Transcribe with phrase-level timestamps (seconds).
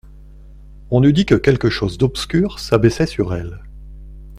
[0.89, 3.59] On eût dit que quelque chose d'obscur s'abaissait sur elle.